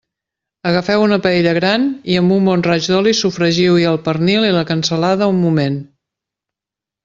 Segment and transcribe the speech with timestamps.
[0.69, 4.67] Agafeu una paella gran i amb un bon raig d'oli sofregiu-hi el pernil i la
[4.73, 5.81] cansalada un moment.